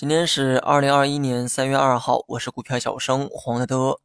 [0.00, 4.00] 今天是二零二一年三月二号，我是股票小生黄德德。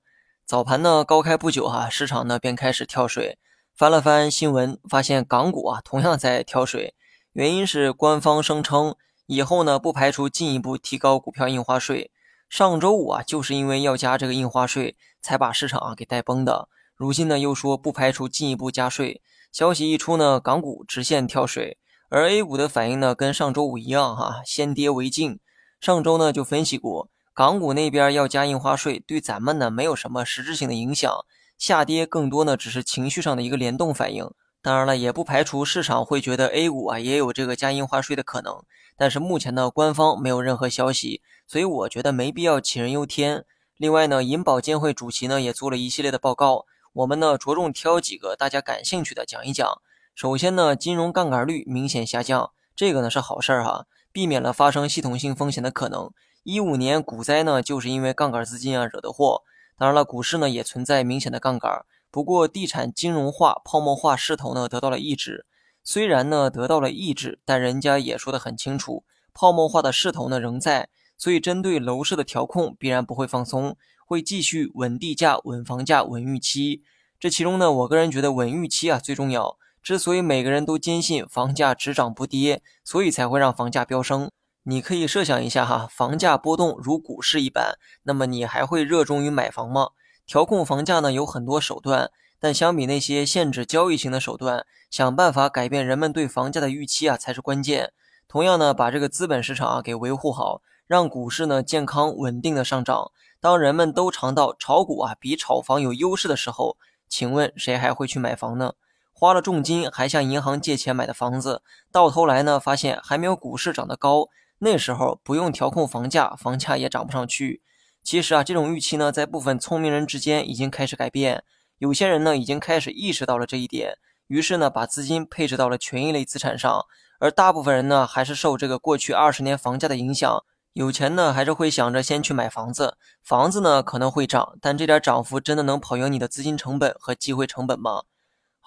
[0.46, 3.40] 早盘呢，高开不久哈，市场呢便开始跳水。
[3.74, 6.94] 翻了翻新闻，发现港股啊同样在跳水，
[7.32, 8.98] 原因是官方声称
[9.28, 12.12] 以后呢不排除进一步提高股票印花税。
[12.50, 16.68] 上周五啊就是因为要加这个印花税，才把市场啊给带崩的。
[16.94, 21.78] 如今呢又说不排除进一步加税，消息一出呢，港股直线跳水，
[22.10, 25.40] 而 A 股的反应呢跟上周五一样哈，先跌为敬。
[25.80, 31.12] 上周呢就分析过，港股那边要加印花税，对咱们呢没有什么实质性的影响，
[31.58, 34.30] 下跌更多呢只是情绪上的一个联动反应。
[34.62, 38.64] 当然了，也不排除市场会觉得 A 股啊也有这个加印花税的可能，
[38.98, 43.46] 但是目前呢官方没有任何消息，所以我觉得没必要杞人忧天。
[43.78, 49.82] 另外呢，银保监会主席呢也做了一系列的报告，我们呢着重挑几个大家感兴趣的讲一讲。
[50.16, 53.86] 首先呢，金融杠杆率明显下降，这个呢是好事儿哈。
[54.16, 56.10] 避免了发生系统性风险的可能。
[56.44, 59.42] 一五年股灾呢，就是因为杠杆资金啊惹的祸。
[59.78, 65.46] 当然了，股市呢也存在明显的杠杆，不过地产金融化、泡沫化势头呢得到了抑制。
[65.84, 70.88] 虽然呢得到了抑制，但人家也说得很清楚，泡沫化的势头呢仍在。
[71.18, 76.84] 所以针对楼市的调控必然不会放松，会继续稳地价、稳房价、稳预期。
[77.20, 79.58] 这其中呢，我个人觉得稳预期啊最重要。
[79.86, 84.32] 之所以每个人都坚信房价只涨不跌，所以才会让房价飙升。
[84.64, 89.90] 你可以设想一下哈，房价波动如股市一般，那么你还会热衷于买房吗？
[90.26, 97.94] 调控房价呢有很多手段，但相比那些限制交易型的手段，想办法改变人们对房价的预期啊才是关键。
[98.28, 103.12] 同样呢，把这个资本市场啊给维护好，让股市呢健康稳定的上涨。
[103.40, 106.76] 当人们都尝到炒股啊比炒房有优势的时候，
[107.08, 108.74] 请问谁还会去买房呢？
[109.18, 114.28] 花了重金还向银行借钱买的房子，到头来呢，发现还没有股市涨得高。
[114.60, 117.62] 那时候不用调控房价，房价也涨不上去。
[118.04, 121.46] 其实啊，这种预期呢，在部分聪明人之间已经开始改变。
[121.78, 126.86] 有些人呢，已经开始意识到了这一点，于是呢，把资金配置到了权益类资产上。
[127.20, 130.44] 而大部分人呢，还是受这个过去二十年房价的影响，
[130.74, 132.98] 有钱呢，还是会想着先去买房子。
[133.24, 138.04] 房子呢，可能会涨，但这点涨幅真的能跑赢你的资金成本和机会成本吗？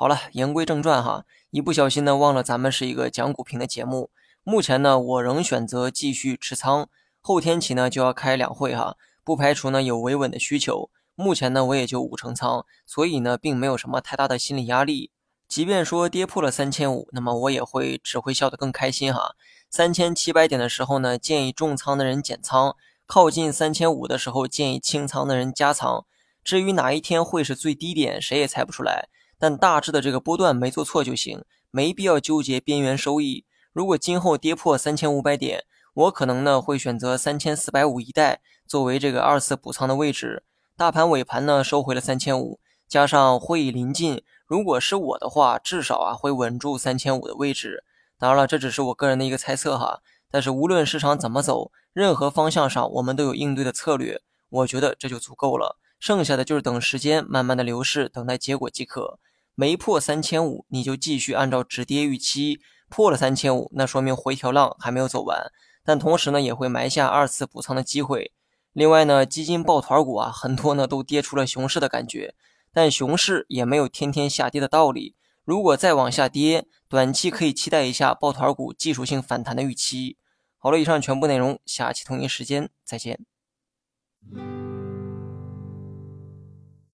[0.01, 4.11] 好了，言归正传哈，一不小心呢忘了咱们是一个讲股评的节目。
[4.45, 6.89] 目前呢，我仍选择继续持仓，
[7.21, 8.95] 后天起呢就要开两会哈，
[9.25, 10.89] 不排除呢有维稳的需求。
[11.17, 15.11] 目前呢我也就五成仓，所以呢并没有什么太大的心理压力。
[15.49, 19.35] 即便说跌破了三千五，那么我也会只会笑得更开心哈。
[19.69, 26.07] 三千七百点的时候呢，建议重仓的人减仓；靠近三千五的时候，建议清仓的人加仓。
[26.45, 29.09] 至于哪一天会是最低点，谁也猜不出来。
[29.39, 33.45] 但大致的这个波段没做错就行，没必要纠结边缘收益。
[33.73, 40.43] 如果今后跌破三千五百点，我可能呢会选择三千四百五一带作为这个二次补仓的位置。
[40.77, 47.85] 大盘尾盘呢收回了三千五，加上会议临近，如果是我的话，至少啊会稳住三千五的位置。
[48.19, 50.01] 当然了，这只是我个人的一个猜测哈。
[50.31, 54.21] 但是无论市场怎么走，任何方向上我们都有应对的策略，
[54.51, 55.79] 我觉得这就足够了。
[55.99, 59.19] 剩下的就是等时间慢慢的流逝，等待结果即可。
[59.55, 65.51] 没破三千五，你就继续按照止跌预期；破了三千五，那说明回调浪还没有走完，
[65.85, 68.33] 但同时呢，也会埋下二次补仓的机会。
[68.73, 72.37] 另外呢，基金抱团股啊，很多呢都跌出了熊市的感觉，
[72.73, 75.17] 但熊市也没有天天下跌的道理。
[75.45, 80.17] 如果再往下跌，短期可以期待一下抱团股技术性反弹的预期。
[80.59, 83.19] 好了，以上全部内容，下期同一时间再见。